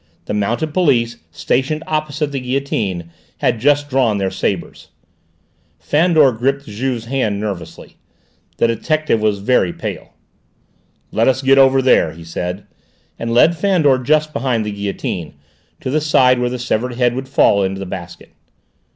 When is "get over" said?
11.43-11.83